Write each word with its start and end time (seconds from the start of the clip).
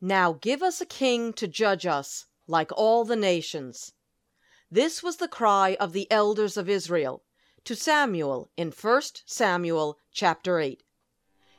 Now 0.00 0.32
give 0.32 0.62
us 0.62 0.80
a 0.80 0.86
king 0.86 1.34
to 1.34 1.46
judge 1.46 1.84
us, 1.84 2.26
like 2.46 2.70
all 2.72 3.04
the 3.04 3.16
nations. 3.16 3.92
This 4.70 5.02
was 5.02 5.16
the 5.16 5.28
cry 5.28 5.76
of 5.78 5.92
the 5.92 6.10
elders 6.10 6.56
of 6.56 6.70
Israel 6.70 7.22
to 7.64 7.74
Samuel 7.76 8.50
in 8.56 8.70
1 8.70 9.02
Samuel 9.26 9.98
chapter 10.10 10.58
8. 10.58 10.82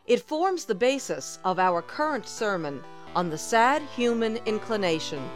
It 0.07 0.21
forms 0.27 0.65
the 0.65 0.73
basis 0.73 1.37
of 1.43 1.59
our 1.59 1.83
current 1.83 2.27
sermon 2.27 2.83
on 3.15 3.29
the 3.29 3.37
sad 3.37 3.83
human 3.95 4.37
inclination 4.47 5.29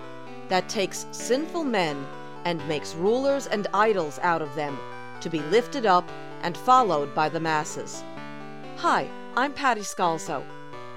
that 0.48 0.68
takes 0.68 1.06
sinful 1.12 1.64
men 1.64 2.08
and 2.44 2.68
makes 2.68 2.96
rulers 2.96 3.46
and 3.46 3.68
idols 3.74 4.18
out 4.24 4.42
of 4.42 4.56
them 4.56 4.80
to 5.22 5.30
be 5.30 5.40
lifted 5.40 5.86
up 5.86 6.10
and 6.42 6.58
followed 6.58 7.14
by 7.14 7.30
the 7.30 7.40
masses. 7.40 8.04
Hi, 8.78 9.08
I'm 9.36 9.54
Patty 9.54 9.82
Scalzo, 9.82 10.44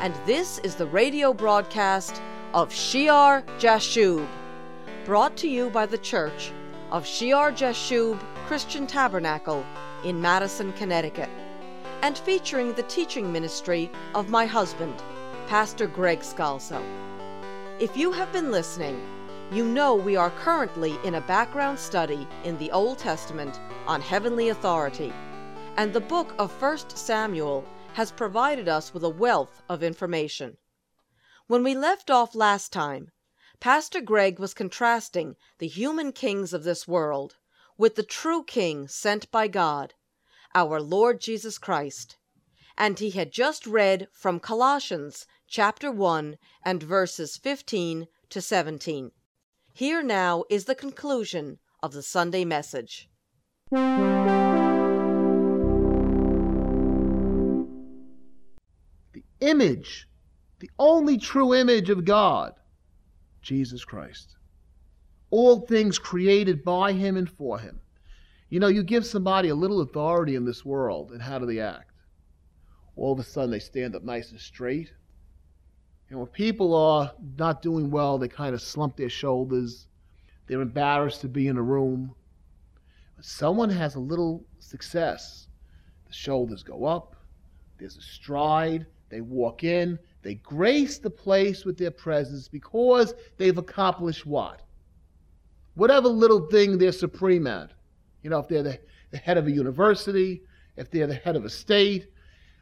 and 0.00 0.14
this 0.26 0.58
is 0.60 0.76
the 0.76 0.86
radio 0.86 1.32
broadcast 1.32 2.22
of 2.54 2.72
Shear 2.72 3.42
Jashub, 3.58 4.26
brought 5.04 5.36
to 5.38 5.48
you 5.48 5.70
by 5.70 5.86
the 5.86 5.98
Church 5.98 6.52
of 6.92 7.04
Shear 7.04 7.50
Jashub 7.50 8.20
Christian 8.46 8.86
Tabernacle 8.86 9.66
in 10.04 10.20
Madison, 10.20 10.72
Connecticut, 10.74 11.28
and 12.02 12.16
featuring 12.16 12.72
the 12.74 12.84
teaching 12.84 13.32
ministry 13.32 13.90
of 14.14 14.28
my 14.28 14.46
husband, 14.46 15.02
Pastor 15.48 15.88
Greg 15.88 16.20
Scalzo. 16.20 16.80
If 17.80 17.96
you 17.96 18.12
have 18.12 18.32
been 18.32 18.52
listening, 18.52 19.00
you 19.50 19.64
know 19.64 19.96
we 19.96 20.14
are 20.14 20.30
currently 20.30 20.94
in 21.04 21.16
a 21.16 21.20
background 21.22 21.78
study 21.78 22.28
in 22.44 22.56
the 22.58 22.70
Old 22.70 22.98
Testament 22.98 23.58
on 23.88 24.00
heavenly 24.00 24.50
authority, 24.50 25.12
and 25.76 25.92
the 25.92 26.00
book 26.00 26.34
of 26.38 26.52
1 26.62 26.90
Samuel 26.90 27.64
has 27.94 28.12
provided 28.12 28.68
us 28.68 28.94
with 28.94 29.04
a 29.04 29.08
wealth 29.08 29.62
of 29.68 29.82
information. 29.82 30.56
When 31.46 31.62
we 31.62 31.74
left 31.74 32.10
off 32.10 32.34
last 32.34 32.72
time, 32.72 33.10
Pastor 33.60 34.00
Greg 34.00 34.38
was 34.38 34.54
contrasting 34.54 35.36
the 35.58 35.66
human 35.66 36.12
kings 36.12 36.52
of 36.52 36.64
this 36.64 36.86
world 36.86 37.36
with 37.76 37.96
the 37.96 38.02
true 38.02 38.44
king 38.44 38.86
sent 38.86 39.30
by 39.30 39.48
God, 39.48 39.94
our 40.54 40.80
Lord 40.80 41.20
Jesus 41.20 41.58
Christ. 41.58 42.16
And 42.76 42.98
he 42.98 43.10
had 43.10 43.32
just 43.32 43.66
read 43.66 44.08
from 44.12 44.38
Colossians 44.38 45.26
chapter 45.48 45.90
1 45.90 46.38
and 46.64 46.82
verses 46.82 47.36
15 47.36 48.06
to 48.30 48.40
17. 48.40 49.10
Here 49.72 50.02
now 50.02 50.44
is 50.50 50.66
the 50.66 50.74
conclusion 50.74 51.58
of 51.82 51.92
the 51.92 52.02
Sunday 52.02 52.44
message. 52.44 53.08
Image, 59.40 60.08
the 60.60 60.70
only 60.78 61.18
true 61.18 61.54
image 61.54 61.90
of 61.90 62.04
God, 62.04 62.54
Jesus 63.42 63.84
Christ. 63.84 64.36
All 65.30 65.60
things 65.60 65.98
created 65.98 66.64
by 66.64 66.92
Him 66.92 67.16
and 67.16 67.28
for 67.28 67.58
Him. 67.58 67.80
You 68.48 68.60
know, 68.60 68.68
you 68.68 68.82
give 68.82 69.04
somebody 69.04 69.50
a 69.50 69.54
little 69.54 69.82
authority 69.82 70.34
in 70.34 70.44
this 70.44 70.64
world, 70.64 71.12
and 71.12 71.20
how 71.20 71.38
do 71.38 71.46
they 71.46 71.60
act? 71.60 71.92
All 72.96 73.12
of 73.12 73.18
a 73.18 73.24
sudden, 73.24 73.50
they 73.50 73.58
stand 73.58 73.94
up 73.94 74.02
nice 74.02 74.30
and 74.30 74.40
straight. 74.40 74.92
And 76.10 76.18
when 76.18 76.28
people 76.28 76.74
are 76.74 77.12
not 77.36 77.62
doing 77.62 77.90
well, 77.90 78.18
they 78.18 78.28
kind 78.28 78.54
of 78.54 78.62
slump 78.62 78.96
their 78.96 79.10
shoulders. 79.10 79.86
They're 80.46 80.62
embarrassed 80.62 81.20
to 81.20 81.28
be 81.28 81.48
in 81.48 81.58
a 81.58 81.62
room. 81.62 82.14
When 83.16 83.22
someone 83.22 83.70
has 83.70 83.94
a 83.94 84.00
little 84.00 84.44
success, 84.58 85.48
the 86.06 86.12
shoulders 86.12 86.62
go 86.62 86.86
up, 86.86 87.16
there's 87.78 87.96
a 87.96 88.02
stride, 88.02 88.86
they 89.08 89.20
walk 89.20 89.64
in, 89.64 89.98
they 90.22 90.34
grace 90.34 90.98
the 90.98 91.10
place 91.10 91.64
with 91.64 91.78
their 91.78 91.90
presence 91.90 92.48
because 92.48 93.14
they've 93.36 93.56
accomplished 93.56 94.26
what? 94.26 94.62
Whatever 95.74 96.08
little 96.08 96.48
thing 96.48 96.76
they're 96.76 96.92
supreme 96.92 97.46
at. 97.46 97.70
You 98.22 98.30
know, 98.30 98.40
if 98.40 98.48
they're 98.48 98.62
the, 98.62 98.78
the 99.10 99.18
head 99.18 99.38
of 99.38 99.46
a 99.46 99.50
university, 99.50 100.42
if 100.76 100.90
they're 100.90 101.06
the 101.06 101.14
head 101.14 101.36
of 101.36 101.44
a 101.44 101.50
state. 101.50 102.08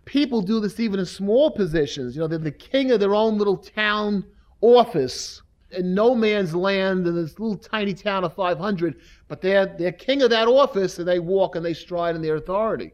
People 0.05 0.41
do 0.41 0.61
this 0.61 0.79
even 0.79 1.01
in 1.01 1.07
small 1.07 1.51
positions. 1.51 2.15
You 2.15 2.23
know, 2.23 2.29
they're 2.29 2.39
the 2.39 2.51
king 2.51 2.93
of 2.93 3.01
their 3.01 3.15
own 3.15 3.39
little 3.39 3.57
town 3.57 4.25
office 4.61 5.43
in 5.73 5.95
no 5.95 6.15
man's 6.15 6.55
land 6.55 7.07
in 7.07 7.15
this 7.15 7.39
little 7.39 7.59
tiny 7.59 7.93
town 7.93 8.25
of 8.25 8.35
500, 8.35 9.01
but 9.29 9.41
they're, 9.41 9.67
they're 9.67 9.93
king 9.93 10.23
of 10.23 10.31
that 10.31 10.49
office 10.49 10.99
and 10.99 11.09
they 11.09 11.19
walk 11.19 11.57
and 11.57 11.65
they 11.65 11.75
stride 11.75 12.15
in 12.15 12.23
their 12.23 12.37
authority. 12.37 12.93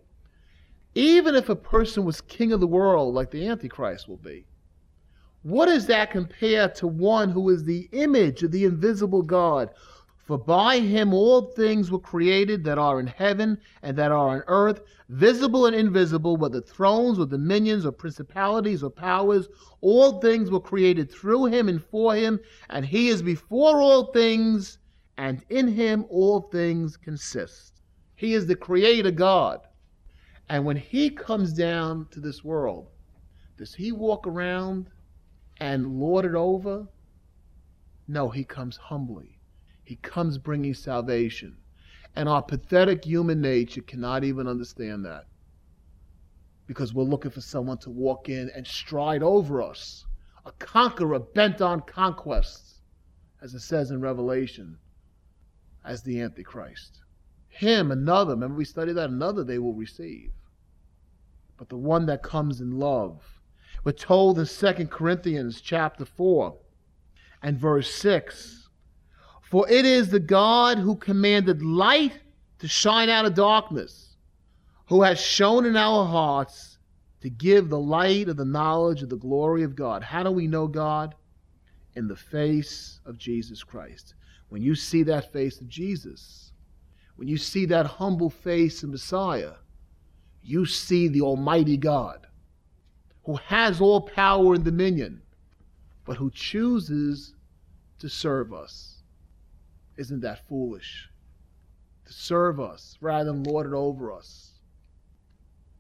Even 0.95 1.35
if 1.35 1.49
a 1.49 1.57
person 1.57 2.05
was 2.05 2.21
king 2.21 2.53
of 2.53 2.61
the 2.61 2.67
world, 2.67 3.15
like 3.15 3.31
the 3.31 3.49
Antichrist 3.49 4.09
will 4.09 4.19
be, 4.19 4.45
what 5.43 5.67
does 5.67 5.87
that 5.87 6.11
compare 6.11 6.69
to 6.69 6.87
one 6.87 7.31
who 7.31 7.49
is 7.49 7.65
the 7.65 7.89
image 7.93 8.43
of 8.43 8.53
the 8.53 8.65
invisible 8.65 9.23
God, 9.23 9.71
for 10.19 10.39
by 10.39 10.79
him 10.79 11.13
all 11.13 11.51
things 11.53 11.91
were 11.91 11.99
created 11.99 12.63
that 12.65 12.79
are 12.79 13.01
in 13.01 13.07
heaven 13.09 13.59
and 13.83 13.97
that 13.97 14.13
are 14.13 14.29
on 14.29 14.45
earth, 14.47 14.83
visible 15.09 15.67
and 15.67 15.75
invisible, 15.75 16.37
whether 16.37 16.61
thrones 16.61 17.19
or 17.19 17.27
dominions 17.27 17.85
or 17.85 17.91
principalities 17.91 18.85
or 18.85 18.91
powers. 18.91 19.49
All 19.81 20.21
things 20.21 20.51
were 20.51 20.61
created 20.61 21.11
through 21.11 21.47
him 21.47 21.69
and 21.69 21.83
for 21.83 22.15
him, 22.15 22.39
and 22.69 22.87
he 22.87 23.09
is 23.09 23.21
before 23.21 23.81
all 23.81 24.13
things, 24.13 24.79
and 25.17 25.45
in 25.51 25.67
him 25.67 26.05
all 26.09 26.43
things 26.43 26.97
consist. 26.97 27.81
He 28.15 28.35
is 28.35 28.47
the 28.47 28.55
creator 28.55 29.11
God. 29.11 29.61
And 30.49 30.65
when 30.65 30.77
he 30.77 31.11
comes 31.11 31.53
down 31.53 32.09
to 32.11 32.21
this 32.21 32.45
world, 32.45 32.89
does 33.57 33.75
he 33.75 33.93
walk 33.93 34.27
around 34.27 34.91
and 35.59 36.01
lord 36.01 36.25
it 36.25 36.35
over? 36.35 36.89
No, 38.09 38.29
he 38.29 38.45
comes 38.45 38.77
humbly. 38.77 39.39
He 39.85 39.97
comes 39.97 40.39
bringing 40.39 40.75
salvation. 40.75 41.57
And 42.17 42.29
our 42.29 42.43
pathetic 42.43 43.05
human 43.05 43.41
nature 43.41 43.83
cannot 43.83 44.25
even 44.25 44.47
understand 44.47 45.05
that. 45.05 45.27
Because 46.67 46.93
we're 46.93 47.05
looking 47.05 47.31
for 47.31 47.41
someone 47.41 47.79
to 47.79 47.91
walk 47.91 48.29
in 48.29 48.51
and 48.55 48.67
stride 48.67 49.23
over 49.23 49.63
us, 49.63 50.05
a 50.45 50.53
conqueror 50.53 51.21
bent 51.21 51.61
on 51.61 51.81
conquest, 51.83 52.81
as 53.41 53.55
it 53.55 53.61
says 53.61 53.91
in 53.91 54.01
Revelation, 54.01 54.79
as 55.85 56.03
the 56.03 56.21
Antichrist. 56.21 57.02
Him, 57.53 57.91
another, 57.93 58.33
remember 58.33 58.57
we 58.57 58.65
studied 58.65 58.95
that, 58.95 59.11
another 59.11 59.45
they 59.45 59.59
will 59.59 59.75
receive. 59.75 60.33
But 61.57 61.69
the 61.69 61.77
one 61.77 62.07
that 62.07 62.23
comes 62.23 62.61
in 62.61 62.79
love. 62.79 63.23
We're 63.85 63.93
told 63.93 64.39
in 64.39 64.47
2 64.47 64.87
Corinthians 64.89 65.61
chapter 65.61 66.05
4 66.05 66.55
and 67.43 67.59
verse 67.59 67.93
6 67.95 68.63
for 69.53 69.69
it 69.69 69.85
is 69.85 70.09
the 70.09 70.19
God 70.19 70.79
who 70.79 70.97
commanded 70.97 71.61
light 71.61 72.19
to 72.61 72.67
shine 72.67 73.11
out 73.11 73.27
of 73.27 73.35
darkness, 73.35 74.17
who 74.87 75.03
has 75.03 75.21
shown 75.21 75.67
in 75.67 75.77
our 75.77 76.07
hearts 76.07 76.79
to 77.21 77.29
give 77.29 77.69
the 77.69 77.79
light 77.79 78.31
of 78.31 78.39
the 78.39 78.47
knowledge 78.47 79.03
of 79.03 79.11
the 79.11 79.19
glory 79.19 79.63
of 79.63 79.77
God. 79.77 80.03
How 80.03 80.23
do 80.23 80.31
we 80.31 80.47
know 80.47 80.67
God? 80.67 81.15
In 81.97 82.09
the 82.09 82.17
face 82.17 83.01
of 83.05 83.19
Jesus 83.19 83.63
Christ. 83.63 84.15
When 84.49 84.63
you 84.63 84.75
see 84.75 85.03
that 85.03 85.35
face 85.35 85.61
of 85.61 85.69
Jesus, 85.69 86.52
when 87.23 87.29
you 87.29 87.37
see 87.37 87.67
that 87.67 87.87
humble 87.87 88.31
face 88.31 88.83
of 88.83 88.91
Messiah, 88.91 89.53
you 90.43 90.67
see 90.67 91.07
the 91.07 91.21
Almighty 91.21 91.77
God 91.77 92.27
who 93.23 93.37
has 93.37 93.81
all 93.81 94.01
power 94.01 94.55
and 94.55 94.65
dominion, 94.65 95.23
but 96.05 96.17
who 96.17 96.33
chooses 96.33 97.35
to 98.01 98.09
serve 98.09 98.53
us. 98.53 99.05
Isn't 99.97 100.19
that 100.23 100.49
foolish? 100.49 101.09
To 102.07 102.13
serve 102.13 102.59
us 102.59 102.99
rather 103.01 103.31
than 103.31 103.45
lord 103.45 103.69
it 103.69 103.73
over 103.73 104.11
us. 104.11 104.59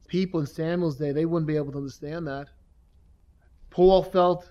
People 0.06 0.38
in 0.38 0.46
Samuel's 0.46 0.96
day, 0.96 1.10
they 1.10 1.26
wouldn't 1.26 1.48
be 1.48 1.56
able 1.56 1.72
to 1.72 1.78
understand 1.78 2.28
that. 2.28 2.50
Paul 3.68 4.04
felt 4.04 4.48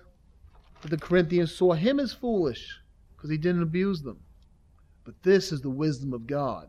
that 0.82 0.90
the 0.90 0.98
Corinthians 0.98 1.54
saw 1.54 1.72
him 1.72 1.98
as 1.98 2.12
foolish 2.12 2.78
because 3.16 3.30
he 3.30 3.38
didn't 3.38 3.62
abuse 3.62 4.02
them. 4.02 4.20
But 5.04 5.22
this 5.22 5.52
is 5.52 5.62
the 5.62 5.70
wisdom 5.70 6.12
of 6.12 6.26
God 6.26 6.68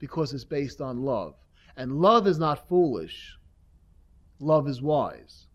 because 0.00 0.34
it's 0.34 0.44
based 0.44 0.80
on 0.80 1.04
love. 1.04 1.36
And 1.76 2.00
love 2.00 2.26
is 2.26 2.38
not 2.38 2.68
foolish, 2.68 3.38
love 4.40 4.66
is 4.66 4.82
wise. 4.82 5.46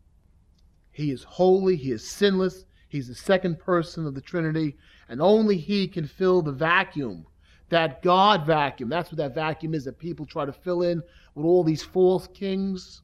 He 0.91 1.11
is 1.11 1.23
holy, 1.23 1.75
he 1.75 1.91
is 1.91 2.07
sinless, 2.07 2.63
he's 2.87 3.09
the 3.09 3.15
second 3.15 3.59
person 3.59 4.07
of 4.07 4.15
the 4.15 4.21
Trinity, 4.21 4.77
and 5.09 5.21
only 5.21 5.57
He 5.57 5.87
can 5.87 6.07
fill 6.07 6.41
the 6.41 6.51
vacuum, 6.51 7.25
that 7.69 8.01
God 8.01 8.45
vacuum. 8.45 8.89
That's 8.89 9.11
what 9.11 9.17
that 9.17 9.35
vacuum 9.35 9.73
is 9.73 9.85
that 9.85 9.99
people 9.99 10.25
try 10.25 10.45
to 10.45 10.53
fill 10.53 10.83
in 10.83 11.01
with 11.33 11.45
all 11.45 11.63
these 11.63 11.83
false 11.83 12.27
kings. 12.27 13.01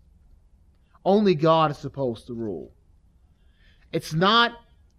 Only 1.04 1.36
God 1.36 1.72
is 1.72 1.78
supposed 1.78 2.28
to 2.28 2.34
rule. 2.34 2.72
It's 3.92 4.14
not 4.14 4.54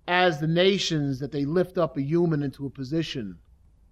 as 0.09 0.41
the 0.41 0.49
nations 0.49 1.21
that 1.21 1.33
they 1.33 1.45
lift 1.45 1.79
up 1.79 1.97
a 1.97 2.03
human 2.03 2.43
into 2.43 2.67
a 2.67 2.71
position 2.71 3.39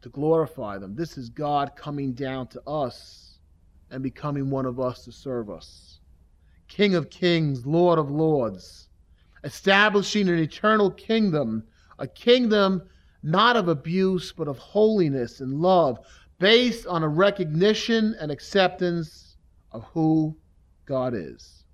to 0.03 0.09
glorify 0.09 0.79
them. 0.79 0.95
This 0.95 1.19
is 1.19 1.29
God 1.29 1.77
coming 1.77 2.13
down 2.13 2.47
to 2.49 2.63
us 2.67 3.39
and 3.91 4.03
becoming 4.03 4.51
one 4.51 4.67
of 4.67 4.81
us 4.81 5.05
to 5.05 5.13
serve 5.13 5.51
us. 5.51 6.01
King 6.69 6.95
of 6.95 7.11
kings, 7.11 7.67
Lord 7.67 7.99
of 7.99 8.11
lords. 8.11 8.89
establishing 9.45 10.29
an 10.29 10.39
eternal 10.39 10.91
kingdom, 10.91 11.65
a 11.99 12.07
kingdom 12.07 12.83
not 13.23 13.57
of 13.57 13.69
abuse, 13.69 14.33
but 14.33 14.49
of 14.49 14.59
holiness 14.59 15.41
and 15.41 15.61
love, 15.61 15.99
based 16.39 16.87
on 16.87 17.03
a 17.03 17.09
recognition 17.09 18.17
and 18.19 18.31
acceptance 18.31 19.37
of 19.73 19.85
who 19.85 20.35
God 20.87 21.13
is. 21.15 21.65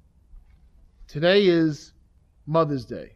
Today 1.06 1.46
is 1.46 1.92
Mother's 2.46 2.84
Day. 2.84 3.14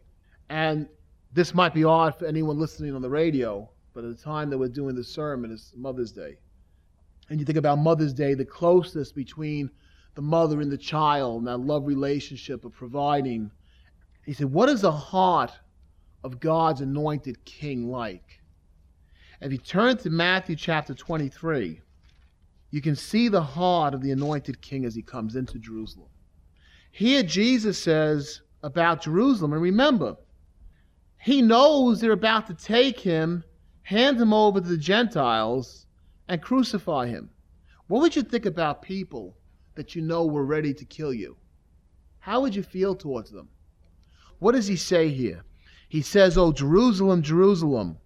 And 0.49 0.87
this 1.33 1.53
might 1.53 1.73
be 1.73 1.83
odd 1.83 2.17
for 2.17 2.25
anyone 2.25 2.57
listening 2.57 2.95
on 2.95 3.01
the 3.01 3.09
radio, 3.09 3.69
but 3.93 4.03
at 4.03 4.15
the 4.15 4.23
time 4.23 4.49
that 4.49 4.57
we're 4.57 4.67
doing 4.67 4.95
the 4.95 5.03
sermon 5.03 5.51
is 5.51 5.73
Mother's 5.75 6.11
Day. 6.11 6.37
And 7.29 7.39
you 7.39 7.45
think 7.45 7.57
about 7.57 7.77
Mother's 7.77 8.13
Day, 8.13 8.33
the 8.33 8.45
closeness 8.45 9.11
between 9.11 9.69
the 10.15 10.21
mother 10.21 10.61
and 10.61 10.71
the 10.71 10.77
child, 10.77 11.39
and 11.39 11.47
that 11.47 11.57
love 11.57 11.87
relationship 11.87 12.65
of 12.65 12.73
providing. 12.73 13.51
He 14.25 14.33
said, 14.33 14.51
What 14.51 14.69
is 14.69 14.81
the 14.81 14.91
heart 14.91 15.51
of 16.23 16.39
God's 16.39 16.81
anointed 16.81 17.43
king 17.45 17.89
like? 17.89 18.41
If 19.39 19.51
you 19.51 19.57
turn 19.57 19.97
to 19.97 20.09
Matthew 20.09 20.55
chapter 20.55 20.93
23, 20.93 21.81
you 22.69 22.81
can 22.81 22.95
see 22.95 23.27
the 23.27 23.41
heart 23.41 23.93
of 23.93 24.01
the 24.01 24.11
anointed 24.11 24.61
king 24.61 24.85
as 24.85 24.93
he 24.93 25.01
comes 25.01 25.35
into 25.35 25.57
Jerusalem. 25.57 26.07
Here, 26.91 27.23
Jesus 27.23 27.77
says 27.81 28.41
about 28.61 29.01
Jerusalem, 29.01 29.53
and 29.53 29.61
remember, 29.61 30.17
he 31.19 31.41
knows 31.41 32.01
they're 32.01 32.11
about 32.11 32.47
to 32.47 32.53
take 32.53 32.99
him, 32.99 33.43
hand 33.91 34.21
him 34.21 34.33
over 34.33 34.61
to 34.61 34.67
the 34.69 34.77
Gentiles, 34.77 35.85
and 36.29 36.41
crucify 36.41 37.07
him. 37.07 37.29
What 37.87 37.99
would 37.99 38.15
you 38.15 38.21
think 38.21 38.45
about 38.45 38.81
people 38.81 39.35
that 39.75 39.95
you 39.95 40.01
know 40.01 40.25
were 40.25 40.45
ready 40.45 40.73
to 40.73 40.85
kill 40.85 41.13
you? 41.13 41.35
How 42.19 42.39
would 42.39 42.55
you 42.55 42.63
feel 42.63 42.95
towards 42.95 43.31
them? 43.31 43.49
What 44.39 44.53
does 44.53 44.67
he 44.67 44.77
say 44.77 45.09
here? 45.09 45.43
He 45.89 46.01
says, 46.01 46.37
Oh, 46.37 46.53
Jerusalem, 46.53 47.21
Jerusalem, 47.21 47.97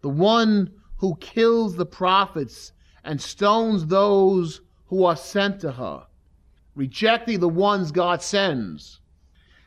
the 0.00 0.08
one 0.08 0.72
who 0.96 1.14
kills 1.20 1.76
the 1.76 1.86
prophets 1.86 2.72
and 3.04 3.20
stones 3.20 3.86
those 3.86 4.60
who 4.86 5.04
are 5.04 5.14
sent 5.14 5.60
to 5.60 5.70
her, 5.70 6.04
rejecting 6.74 7.38
the 7.38 7.48
ones 7.48 7.92
God 7.92 8.22
sends. 8.22 8.98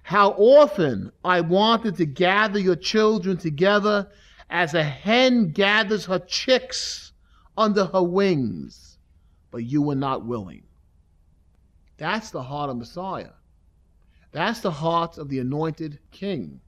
How 0.03 0.31
often 0.31 1.13
I 1.23 1.39
wanted 1.39 1.95
to 1.95 2.05
gather 2.05 2.59
your 2.59 2.75
children 2.75 3.37
together 3.37 4.09
as 4.51 4.73
a 4.73 4.83
hen 4.83 5.49
gathers 5.51 6.05
her 6.05 6.19
chicks 6.19 7.13
under 7.57 7.85
her 7.85 8.03
wings, 8.03 8.97
but 9.49 9.63
you 9.63 9.81
were 9.81 9.95
not 9.95 10.25
willing. 10.25 10.63
That's 11.97 12.31
the 12.31 12.43
heart 12.43 12.69
of 12.69 12.77
Messiah. 12.77 13.31
That's 14.33 14.59
the 14.59 14.71
heart 14.71 15.17
of 15.17 15.29
the 15.29 15.39
anointed 15.39 15.99
king. 16.11 16.59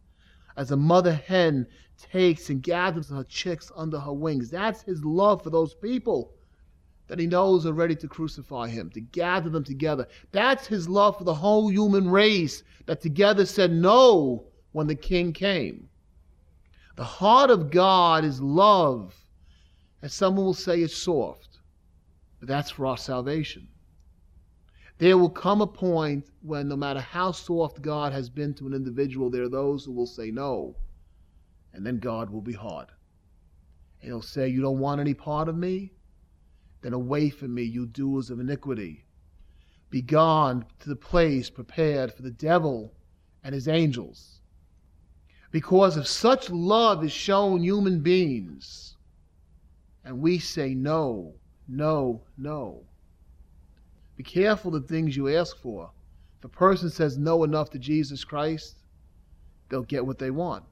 As 0.55 0.71
a 0.71 0.77
mother 0.77 1.13
hen 1.13 1.67
takes 1.97 2.49
and 2.49 2.63
gathers 2.63 3.09
her 3.09 3.23
chicks 3.25 3.71
under 3.75 3.99
her 3.99 4.13
wings. 4.13 4.49
That's 4.49 4.81
his 4.81 5.03
love 5.03 5.43
for 5.43 5.49
those 5.49 5.73
people 5.73 6.31
that 7.07 7.19
he 7.19 7.27
knows 7.27 7.65
are 7.65 7.73
ready 7.73 7.95
to 7.97 8.07
crucify 8.07 8.69
him, 8.69 8.89
to 8.91 9.01
gather 9.01 9.49
them 9.49 9.63
together. 9.63 10.07
That's 10.31 10.67
his 10.67 10.87
love 10.87 11.17
for 11.17 11.25
the 11.25 11.33
whole 11.33 11.69
human 11.69 12.09
race 12.09 12.63
that 12.85 13.01
together 13.01 13.45
said 13.45 13.71
no 13.71 14.45
when 14.71 14.87
the 14.87 14.95
king 14.95 15.33
came. 15.33 15.89
The 16.95 17.03
heart 17.03 17.49
of 17.49 17.71
God 17.71 18.23
is 18.23 18.39
love, 18.39 19.25
and 20.01 20.11
someone 20.11 20.45
will 20.45 20.53
say 20.53 20.81
it's 20.81 20.95
soft, 20.95 21.59
but 22.39 22.47
that's 22.47 22.69
for 22.69 22.85
our 22.85 22.97
salvation. 22.97 23.67
There 24.99 25.17
will 25.17 25.31
come 25.31 25.59
a 25.59 25.67
point 25.67 26.29
when, 26.41 26.67
no 26.67 26.75
matter 26.75 26.99
how 26.99 27.31
soft 27.31 27.81
God 27.81 28.13
has 28.13 28.29
been 28.29 28.53
to 28.55 28.67
an 28.67 28.73
individual, 28.73 29.31
there 29.31 29.43
are 29.43 29.49
those 29.49 29.83
who 29.83 29.91
will 29.91 30.05
say 30.05 30.29
no, 30.29 30.75
and 31.73 31.83
then 31.85 31.97
God 31.97 32.29
will 32.29 32.41
be 32.41 32.53
hard. 32.53 32.89
And 33.99 34.09
he'll 34.09 34.21
say, 34.21 34.47
You 34.47 34.61
don't 34.61 34.79
want 34.79 35.01
any 35.01 35.15
part 35.15 35.49
of 35.49 35.57
me? 35.57 35.93
Then 36.81 36.93
away 36.93 37.31
from 37.31 37.55
me, 37.55 37.63
you 37.63 37.87
doers 37.87 38.29
of 38.29 38.39
iniquity. 38.39 39.05
Be 39.89 40.01
gone 40.01 40.65
to 40.79 40.89
the 40.89 40.95
place 40.95 41.49
prepared 41.49 42.13
for 42.13 42.21
the 42.21 42.31
devil 42.31 42.93
and 43.43 43.55
his 43.55 43.67
angels. 43.67 44.41
Because 45.53 45.97
if 45.97 46.07
such 46.07 46.49
love 46.49 47.03
is 47.05 47.11
shown 47.11 47.61
human 47.61 47.99
beings, 47.99 48.95
and 50.03 50.19
we 50.19 50.39
say 50.39 50.73
no, 50.73 51.35
no, 51.67 52.23
no. 52.39 52.81
Be 54.15 54.23
careful 54.23 54.71
the 54.71 54.81
things 54.81 55.15
you 55.15 55.29
ask 55.29 55.55
for. 55.55 55.91
If 56.39 56.45
a 56.45 56.49
person 56.49 56.89
says 56.89 57.19
no 57.19 57.43
enough 57.43 57.69
to 57.69 57.77
Jesus 57.77 58.23
Christ, 58.23 58.77
they'll 59.69 59.83
get 59.83 60.03
what 60.03 60.17
they 60.17 60.31
want. 60.31 60.63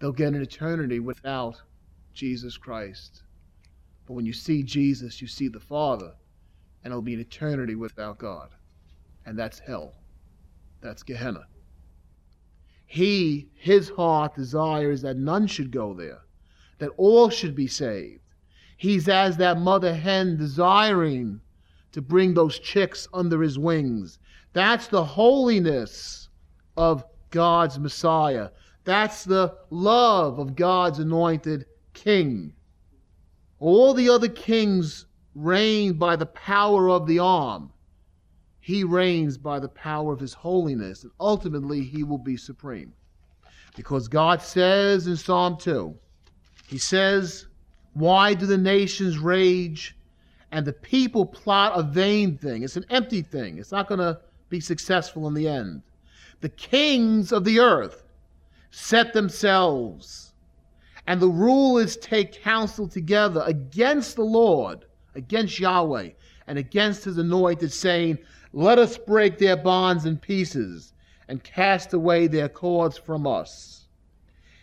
They'll 0.00 0.10
get 0.10 0.34
an 0.34 0.42
eternity 0.42 0.98
without 0.98 1.62
Jesus 2.12 2.56
Christ. 2.56 3.22
But 4.04 4.14
when 4.14 4.26
you 4.26 4.32
see 4.32 4.64
Jesus, 4.64 5.22
you 5.22 5.28
see 5.28 5.46
the 5.46 5.60
Father, 5.60 6.12
and 6.82 6.90
it'll 6.90 7.02
be 7.02 7.14
an 7.14 7.20
eternity 7.20 7.76
without 7.76 8.18
God. 8.18 8.48
And 9.26 9.38
that's 9.38 9.60
hell. 9.60 9.94
That's 10.80 11.04
Gehenna. 11.04 11.46
He, 12.86 13.48
his 13.54 13.90
heart 13.90 14.34
desires 14.34 15.02
that 15.02 15.16
none 15.16 15.46
should 15.46 15.70
go 15.70 15.92
there, 15.92 16.20
that 16.78 16.90
all 16.96 17.28
should 17.28 17.54
be 17.54 17.66
saved. 17.66 18.22
He's 18.76 19.08
as 19.08 19.36
that 19.38 19.58
mother 19.58 19.94
hen 19.94 20.36
desiring 20.36 21.40
to 21.92 22.02
bring 22.02 22.34
those 22.34 22.58
chicks 22.58 23.08
under 23.12 23.42
his 23.42 23.58
wings. 23.58 24.18
That's 24.52 24.86
the 24.86 25.04
holiness 25.04 26.28
of 26.76 27.04
God's 27.30 27.78
Messiah. 27.78 28.50
That's 28.84 29.24
the 29.24 29.56
love 29.70 30.38
of 30.38 30.54
God's 30.54 30.98
anointed 30.98 31.66
king. 31.92 32.52
All 33.58 33.94
the 33.94 34.10
other 34.10 34.28
kings 34.28 35.06
reign 35.34 35.94
by 35.94 36.16
the 36.16 36.26
power 36.26 36.88
of 36.88 37.06
the 37.06 37.18
arm. 37.18 37.72
He 38.66 38.82
reigns 38.82 39.38
by 39.38 39.60
the 39.60 39.68
power 39.68 40.12
of 40.12 40.18
his 40.18 40.32
holiness, 40.32 41.04
and 41.04 41.12
ultimately 41.20 41.82
he 41.82 42.02
will 42.02 42.18
be 42.18 42.36
supreme. 42.36 42.92
Because 43.76 44.08
God 44.08 44.42
says 44.42 45.06
in 45.06 45.16
Psalm 45.16 45.56
2, 45.56 45.96
He 46.66 46.76
says, 46.76 47.46
Why 47.92 48.34
do 48.34 48.44
the 48.44 48.58
nations 48.58 49.18
rage 49.18 49.96
and 50.50 50.66
the 50.66 50.72
people 50.72 51.24
plot 51.24 51.78
a 51.78 51.84
vain 51.84 52.36
thing? 52.38 52.64
It's 52.64 52.76
an 52.76 52.86
empty 52.90 53.22
thing, 53.22 53.58
it's 53.58 53.70
not 53.70 53.86
going 53.86 54.00
to 54.00 54.18
be 54.48 54.58
successful 54.58 55.28
in 55.28 55.34
the 55.34 55.46
end. 55.46 55.82
The 56.40 56.48
kings 56.48 57.30
of 57.30 57.44
the 57.44 57.60
earth 57.60 58.02
set 58.72 59.12
themselves, 59.12 60.32
and 61.06 61.20
the 61.20 61.28
rulers 61.28 61.96
take 61.98 62.42
counsel 62.42 62.88
together 62.88 63.44
against 63.46 64.16
the 64.16 64.24
Lord, 64.24 64.86
against 65.14 65.60
Yahweh, 65.60 66.10
and 66.48 66.58
against 66.58 67.04
his 67.04 67.18
anointed, 67.18 67.72
saying, 67.72 68.18
Let 68.56 68.78
us 68.78 68.96
break 68.96 69.36
their 69.36 69.58
bonds 69.58 70.06
in 70.06 70.16
pieces 70.16 70.94
and 71.28 71.44
cast 71.44 71.92
away 71.92 72.26
their 72.26 72.48
cords 72.48 72.96
from 72.96 73.26
us. 73.26 73.86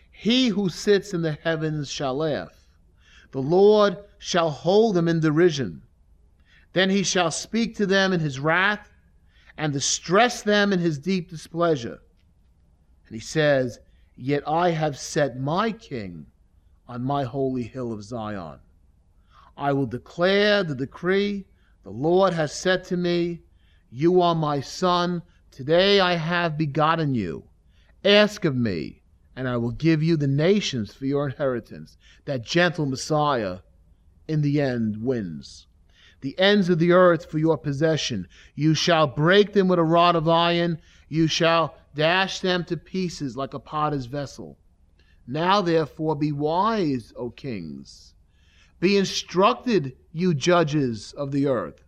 He 0.10 0.48
who 0.48 0.68
sits 0.68 1.14
in 1.14 1.22
the 1.22 1.34
heavens 1.34 1.92
shall 1.92 2.16
laugh. 2.16 2.68
The 3.30 3.44
Lord 3.44 3.98
shall 4.18 4.50
hold 4.50 4.96
them 4.96 5.08
in 5.08 5.20
derision. 5.20 5.84
Then 6.72 6.90
he 6.90 7.04
shall 7.04 7.30
speak 7.30 7.76
to 7.76 7.86
them 7.86 8.12
in 8.12 8.20
his 8.20 8.40
wrath 8.40 8.90
and 9.60 9.72
distress 9.72 10.42
them 10.42 10.74
in 10.74 10.80
his 10.80 10.98
deep 10.98 11.30
displeasure. 11.30 12.00
And 13.06 13.14
he 13.14 13.20
says, 13.20 13.78
Yet 14.16 14.42
I 14.48 14.72
have 14.72 14.98
set 14.98 15.40
my 15.40 15.72
king 15.72 16.26
on 16.88 17.04
my 17.04 17.26
holy 17.26 17.62
hill 17.62 17.94
of 17.94 18.04
Zion. 18.04 18.58
I 19.56 19.72
will 19.72 19.86
declare 19.86 20.64
the 20.64 20.74
decree. 20.74 21.46
The 21.84 21.92
Lord 21.92 22.34
has 22.34 22.56
said 22.56 22.84
to 22.86 22.98
me, 22.98 23.43
You 23.96 24.22
are 24.22 24.34
my 24.34 24.60
son. 24.60 25.22
Today 25.52 26.00
I 26.00 26.16
have 26.16 26.58
begotten 26.58 27.14
you. 27.14 27.44
Ask 28.04 28.44
of 28.44 28.56
me, 28.56 29.04
and 29.36 29.48
I 29.48 29.58
will 29.58 29.70
give 29.70 30.02
you 30.02 30.18
the 30.18 30.26
nations 30.26 30.96
for 30.96 31.06
your 31.06 31.30
inheritance. 31.30 31.96
That 32.26 32.44
gentle 32.44 32.88
Messiah 32.88 33.60
in 34.28 34.42
the 34.42 34.60
end 34.60 35.04
wins. 35.04 35.68
The 36.22 36.34
ends 36.40 36.70
of 36.70 36.80
the 36.80 36.92
earth 36.92 37.30
for 37.30 37.38
your 37.38 37.56
possession. 37.56 38.28
You 38.56 38.74
shall 38.74 39.06
break 39.06 39.54
them 39.54 39.68
with 39.68 39.78
a 39.78 39.84
rod 39.84 40.16
of 40.16 40.28
iron. 40.28 40.80
You 41.08 41.28
shall 41.28 41.76
dash 41.94 42.40
them 42.40 42.64
to 42.64 42.78
pieces 42.78 43.38
like 43.38 43.54
a 43.54 43.60
potter's 43.60 44.08
vessel. 44.08 44.58
Now, 45.28 45.62
therefore, 45.62 46.16
be 46.16 46.32
wise, 46.32 47.14
O 47.16 47.30
kings. 47.30 48.16
Be 48.80 48.98
instructed, 48.98 49.96
you 50.12 50.34
judges 50.34 51.14
of 51.14 51.32
the 51.32 51.46
earth. 51.46 51.83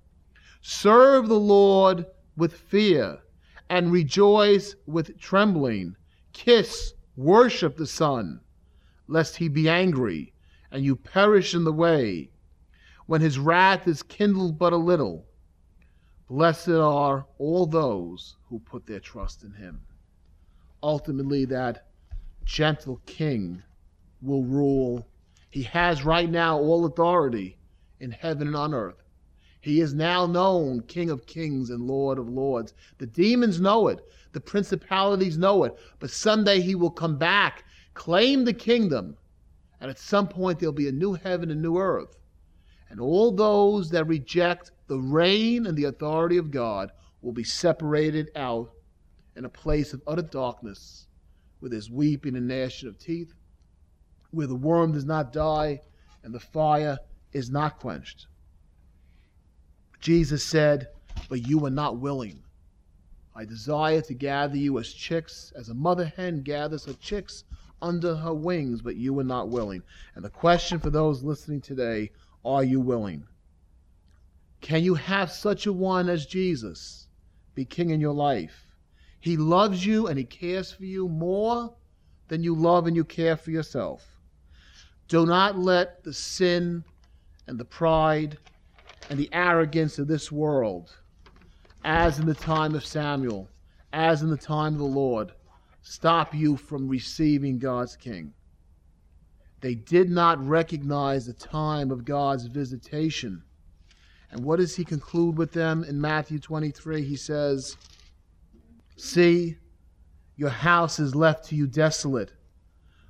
Serve 0.68 1.28
the 1.28 1.40
Lord 1.40 2.08
with 2.36 2.52
fear 2.52 3.20
and 3.70 3.92
rejoice 3.92 4.76
with 4.88 5.16
trembling. 5.20 5.96
Kiss, 6.34 6.96
worship 7.16 7.78
the 7.78 7.86
Son, 7.86 8.42
lest 9.08 9.36
he 9.36 9.48
be 9.48 9.70
angry 9.70 10.34
and 10.72 10.84
you 10.84 10.96
perish 10.96 11.54
in 11.54 11.66
the 11.66 11.72
way, 11.72 12.32
when 13.06 13.22
his 13.22 13.38
wrath 13.38 13.88
is 13.88 14.02
kindled 14.02 14.58
but 14.58 14.74
a 14.74 14.78
little. 14.78 15.28
Blessed 16.28 16.70
are 16.70 17.28
all 17.38 17.68
those 17.68 18.36
who 18.50 18.58
put 18.58 18.88
their 18.88 19.00
trust 19.00 19.44
in 19.44 19.54
him. 19.54 19.82
ultimately 20.82 21.46
that 21.46 21.86
gentle 22.44 23.00
king 23.06 23.62
will 24.20 24.44
rule. 24.44 25.08
He 25.52 25.62
has 25.62 26.04
right 26.04 26.28
now 26.28 26.58
all 26.58 26.86
authority 26.86 27.60
in 28.00 28.10
heaven 28.10 28.48
and 28.48 28.56
on 28.56 28.74
earth. 28.74 29.05
He 29.66 29.82
is 29.82 29.96
now 29.96 30.28
known 30.28 30.82
King 30.82 31.10
of 31.10 31.26
kings 31.26 31.72
and 31.72 31.88
Lord 31.88 32.20
of 32.20 32.30
lords. 32.30 32.76
The 33.00 33.08
demons 33.08 33.60
know 33.60 33.88
it, 33.88 34.00
the 34.32 34.40
principalities 34.40 35.40
know 35.40 35.64
it, 35.64 35.76
but 35.98 36.12
someday 36.12 36.62
he 36.62 36.76
will 36.76 36.92
come 36.92 37.18
back, 37.18 37.66
claim 37.96 38.46
the 38.46 38.54
kingdom, 38.54 39.18
and 39.82 39.90
at 39.90 39.98
some 39.98 40.28
point 40.28 40.60
there'll 40.60 40.72
be 40.72 40.88
a 40.88 40.92
new 40.92 41.14
heaven 41.14 41.50
and 41.50 41.64
new 41.64 41.80
earth. 41.80 42.16
And 42.92 43.00
all 43.00 43.32
those 43.32 43.90
that 43.90 44.06
reject 44.06 44.70
the 44.86 45.00
reign 45.00 45.66
and 45.66 45.76
the 45.76 45.86
authority 45.86 46.38
of 46.38 46.52
God 46.52 46.92
will 47.24 47.34
be 47.34 47.44
separated 47.44 48.30
out 48.36 48.70
in 49.36 49.46
a 49.46 49.50
place 49.50 49.94
of 49.94 50.04
utter 50.06 50.22
darkness 50.22 51.08
where 51.60 51.72
there's 51.72 51.90
weeping 51.90 52.36
and 52.36 52.48
gnashing 52.48 52.88
of 52.88 53.00
teeth, 53.00 53.34
where 54.30 54.46
the 54.46 54.54
worm 54.54 54.92
does 54.92 55.06
not 55.06 55.34
die 55.34 55.82
and 56.24 56.36
the 56.36 56.40
fire 56.40 57.00
is 57.34 57.50
not 57.50 57.80
quenched. 57.80 58.28
Jesus 60.06 60.44
said, 60.44 60.90
But 61.30 61.48
you 61.48 61.66
are 61.66 61.72
not 61.72 61.98
willing. 61.98 62.44
I 63.36 63.44
desire 63.44 64.02
to 64.02 64.14
gather 64.14 64.56
you 64.56 64.78
as 64.78 64.94
chicks, 64.94 65.52
as 65.56 65.70
a 65.70 65.74
mother 65.74 66.06
hen 66.06 66.44
gathers 66.44 66.86
her 66.86 66.94
chicks 66.94 67.44
under 67.82 68.16
her 68.16 68.32
wings, 68.36 68.84
but 68.84 68.98
you 68.98 69.18
are 69.18 69.24
not 69.24 69.50
willing. 69.50 69.82
And 70.14 70.24
the 70.24 70.30
question 70.30 70.78
for 70.78 70.92
those 70.92 71.24
listening 71.24 71.60
today 71.60 72.12
are 72.46 72.64
you 72.64 72.80
willing? 72.80 73.26
Can 74.62 74.84
you 74.84 74.94
have 74.94 75.32
such 75.32 75.66
a 75.66 75.74
one 75.74 76.08
as 76.08 76.28
Jesus 76.28 77.08
be 77.56 77.66
king 77.66 77.90
in 77.90 78.00
your 78.00 78.14
life? 78.14 78.76
He 79.20 79.38
loves 79.38 79.84
you 79.88 80.06
and 80.06 80.20
he 80.20 80.26
cares 80.26 80.72
for 80.72 80.86
you 80.86 81.10
more 81.10 81.74
than 82.28 82.44
you 82.44 82.54
love 82.54 82.86
and 82.86 82.96
you 82.96 83.06
care 83.06 83.38
for 83.38 83.50
yourself. 83.50 84.06
Do 85.08 85.26
not 85.26 85.58
let 85.58 86.04
the 86.04 86.14
sin 86.14 86.84
and 87.48 87.60
the 87.60 87.66
pride 87.66 88.38
and 89.10 89.20
the 89.20 89.30
arrogance 89.32 90.00
of 90.00 90.08
this 90.08 90.32
world, 90.32 90.96
as 91.84 92.20
in 92.20 92.26
the 92.26 92.34
time 92.34 92.76
of 92.76 92.86
Samuel, 92.86 93.50
as 93.94 94.22
in 94.22 94.30
the 94.30 94.38
time 94.38 94.74
of 94.74 94.80
the 94.80 94.86
Lord, 94.86 95.32
stop 95.82 96.34
you 96.34 96.58
from 96.58 96.88
receiving 96.88 97.60
God's 97.60 97.96
king. 97.96 98.34
They 99.62 99.76
did 99.76 100.10
not 100.10 100.46
recognize 100.46 101.26
the 101.26 101.34
time 101.34 101.92
of 101.92 102.06
God's 102.06 102.46
visitation. 102.46 103.44
And 104.32 104.44
what 104.44 104.60
does 104.60 104.76
he 104.76 104.84
conclude 104.84 105.38
with 105.38 105.54
them 105.54 105.84
in 105.84 106.00
Matthew 106.02 106.40
23? 106.40 107.04
He 107.04 107.16
says, 107.16 107.78
See, 108.98 109.58
your 110.36 110.50
house 110.50 111.00
is 111.00 111.16
left 111.16 111.46
to 111.46 111.56
you 111.56 111.68
desolate. 111.68 112.34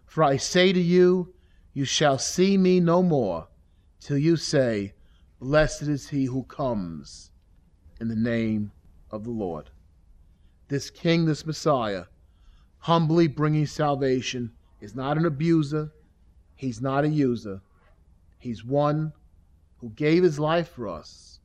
For 0.06 0.24
I 0.24 0.38
say 0.38 0.72
to 0.72 0.80
you, 0.80 1.34
you 1.74 1.86
shall 1.86 2.18
see 2.18 2.58
me 2.58 2.80
no 2.80 3.04
more 3.04 3.48
till 4.00 4.18
you 4.18 4.38
say, 4.38 4.94
Blessed 5.40 5.84
is 5.84 6.10
he 6.10 6.26
who 6.26 6.44
comes 6.44 7.32
in 8.00 8.08
the 8.08 8.16
name 8.16 8.72
of 9.12 9.26
the 9.26 9.32
Lord. 9.32 9.70
This 10.70 10.90
King, 10.90 11.26
this 11.26 11.46
Messiah, 11.46 12.06
humbly 12.80 13.28
bringing 13.28 13.66
salvation, 13.66 14.52
is 14.80 14.96
not 14.96 15.18
an 15.18 15.26
abuser, 15.26 15.92
he's 16.56 16.82
not 16.82 17.04
a 17.04 17.10
user. 17.10 17.62
He's 18.40 18.64
one 18.64 19.12
who 19.78 19.90
gave 19.90 20.24
his 20.24 20.40
life 20.40 20.70
for 20.70 20.88
us, 20.88 21.40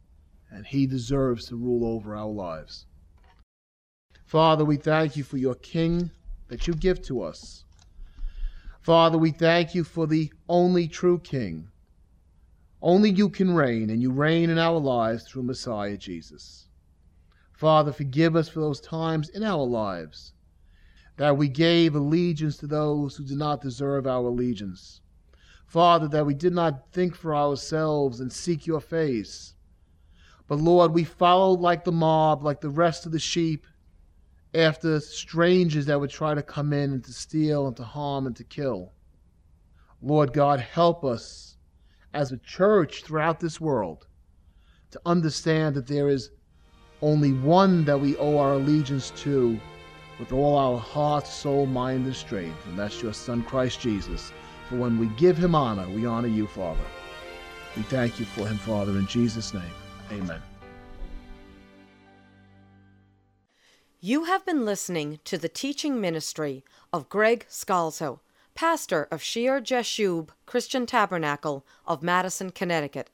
and 0.50 0.66
he 0.66 0.86
deserves 0.86 1.46
to 1.46 1.56
rule 1.56 1.84
over 1.84 2.14
our 2.14 2.28
lives. 2.28 2.86
Father, 4.24 4.64
we 4.64 4.76
thank 4.76 5.16
you 5.16 5.24
for 5.24 5.36
your 5.36 5.56
King 5.56 6.10
that 6.48 6.66
you 6.66 6.74
give 6.74 7.02
to 7.02 7.22
us. 7.22 7.64
Father, 8.82 9.18
we 9.18 9.32
thank 9.32 9.74
you 9.74 9.82
for 9.82 10.06
the 10.06 10.32
only 10.48 10.86
true 10.86 11.18
King 11.18 11.68
only 12.82 13.10
you 13.10 13.28
can 13.28 13.54
reign, 13.54 13.90
and 13.90 14.00
you 14.00 14.10
reign 14.10 14.50
in 14.50 14.58
our 14.58 14.78
lives 14.78 15.24
through 15.24 15.42
Messiah 15.42 15.96
Jesus. 15.96 16.68
Father, 17.52 17.92
forgive 17.92 18.36
us 18.36 18.48
for 18.48 18.60
those 18.60 18.80
times 18.80 19.28
in 19.28 19.42
our 19.42 19.64
lives 19.64 20.32
that 21.18 21.36
we 21.36 21.48
gave 21.48 21.94
allegiance 21.94 22.56
to 22.56 22.66
those 22.66 23.14
who 23.14 23.24
did 23.24 23.36
not 23.36 23.60
deserve 23.60 24.06
our 24.06 24.24
allegiance. 24.24 25.02
Father, 25.66 26.08
that 26.08 26.24
we 26.24 26.32
did 26.32 26.54
not 26.54 26.90
think 26.92 27.14
for 27.14 27.36
ourselves 27.36 28.20
and 28.20 28.32
seek 28.32 28.66
your 28.66 28.80
face. 28.80 29.54
But 30.48 30.58
Lord, 30.58 30.94
we 30.94 31.04
followed 31.04 31.60
like 31.60 31.84
the 31.84 31.92
mob, 31.92 32.42
like 32.42 32.62
the 32.62 32.70
rest 32.70 33.04
of 33.04 33.12
the 33.12 33.18
sheep, 33.18 33.66
after 34.54 34.98
strangers 34.98 35.84
that 35.86 36.00
would 36.00 36.08
try 36.08 36.34
to 36.34 36.42
come 36.42 36.72
in 36.72 36.92
and 36.92 37.04
to 37.04 37.12
steal 37.12 37.66
and 37.66 37.76
to 37.76 37.84
harm 37.84 38.26
and 38.26 38.34
to 38.36 38.44
kill. 38.44 38.92
Lord 40.00 40.32
God, 40.32 40.60
help 40.60 41.04
us 41.04 41.49
as 42.14 42.32
a 42.32 42.38
church 42.38 43.04
throughout 43.04 43.40
this 43.40 43.60
world 43.60 44.06
to 44.90 45.00
understand 45.06 45.74
that 45.76 45.86
there 45.86 46.08
is 46.08 46.30
only 47.02 47.32
one 47.32 47.84
that 47.84 47.98
we 47.98 48.16
owe 48.16 48.38
our 48.38 48.54
allegiance 48.54 49.10
to 49.16 49.58
with 50.18 50.32
all 50.32 50.56
our 50.56 50.78
heart, 50.78 51.26
soul, 51.26 51.64
mind, 51.66 52.04
and 52.04 52.14
strength, 52.14 52.66
and 52.66 52.78
that's 52.78 53.02
your 53.02 53.14
Son, 53.14 53.42
Christ 53.42 53.80
Jesus. 53.80 54.32
For 54.68 54.76
when 54.76 54.98
we 54.98 55.06
give 55.16 55.38
him 55.38 55.54
honor, 55.54 55.88
we 55.88 56.04
honor 56.04 56.28
you, 56.28 56.46
Father. 56.46 56.84
We 57.76 57.82
thank 57.84 58.20
you 58.20 58.26
for 58.26 58.46
him, 58.46 58.58
Father, 58.58 58.92
in 58.92 59.06
Jesus' 59.06 59.54
name. 59.54 59.62
Amen. 60.12 60.42
You 64.00 64.24
have 64.24 64.44
been 64.44 64.64
listening 64.64 65.20
to 65.24 65.38
the 65.38 65.48
teaching 65.48 66.00
ministry 66.00 66.64
of 66.92 67.08
Greg 67.08 67.46
Scalzo 67.48 68.20
pastor 68.54 69.08
of 69.10 69.22
Shear 69.22 69.60
Jashub 69.60 70.28
Christian 70.46 70.86
Tabernacle 70.86 71.64
of 71.86 72.02
Madison, 72.02 72.50
Connecticut. 72.50 73.10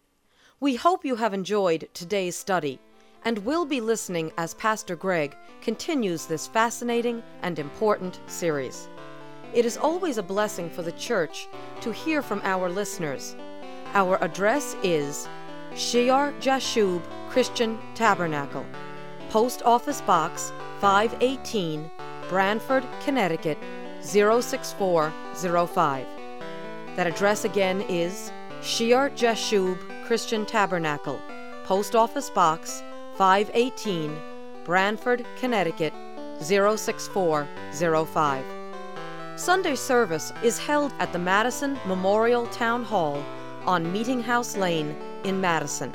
We 0.60 0.76
hope 0.76 1.04
you 1.04 1.16
have 1.16 1.34
enjoyed 1.34 1.88
today's 1.94 2.36
study 2.36 2.80
and 3.24 3.38
will 3.38 3.64
be 3.64 3.80
listening 3.80 4.32
as 4.38 4.54
Pastor 4.54 4.96
Greg 4.96 5.36
continues 5.60 6.26
this 6.26 6.46
fascinating 6.46 7.22
and 7.42 7.58
important 7.58 8.20
series. 8.26 8.88
It 9.54 9.64
is 9.64 9.76
always 9.76 10.18
a 10.18 10.22
blessing 10.22 10.70
for 10.70 10.82
the 10.82 10.92
church 10.92 11.48
to 11.80 11.92
hear 11.92 12.22
from 12.22 12.40
our 12.44 12.68
listeners. 12.68 13.36
Our 13.94 14.22
address 14.22 14.76
is 14.82 15.28
Shear 15.74 16.34
Jashub 16.40 17.02
Christian 17.30 17.78
Tabernacle, 17.94 18.64
Post 19.30 19.62
Office 19.64 20.00
Box 20.02 20.52
518, 20.80 21.90
Branford, 22.28 22.84
Connecticut 23.04 23.58
06405. 24.06 26.06
That 26.94 27.08
address 27.08 27.44
again 27.44 27.82
is 27.82 28.32
Shear 28.62 29.10
Jashub 29.10 29.78
Christian 30.06 30.46
Tabernacle, 30.46 31.20
Post 31.64 31.94
Office 31.96 32.30
Box 32.30 32.82
518, 33.16 34.16
Branford, 34.64 35.26
Connecticut 35.36 35.92
06405. 36.40 38.44
Sunday 39.34 39.74
service 39.74 40.32
is 40.42 40.58
held 40.58 40.94
at 41.00 41.12
the 41.12 41.18
Madison 41.18 41.76
Memorial 41.86 42.46
Town 42.46 42.84
Hall 42.84 43.20
on 43.64 43.92
Meeting 43.92 44.22
House 44.22 44.56
Lane 44.56 44.94
in 45.24 45.40
Madison. 45.40 45.92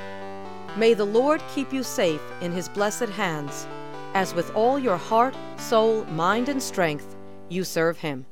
May 0.76 0.94
the 0.94 1.06
Lord 1.06 1.42
keep 1.56 1.72
you 1.72 1.84
safe 1.84 2.22
in 2.42 2.52
His 2.52 2.68
blessed 2.68 3.08
hands, 3.10 3.66
as 4.14 4.36
with 4.36 4.54
all 4.54 4.78
your 4.78 4.98
heart, 4.98 5.34
soul, 5.58 6.04
mind, 6.06 6.50
and 6.50 6.62
strength 6.62 7.11
you 7.52 7.64
serve 7.64 8.00
him. 8.00 8.26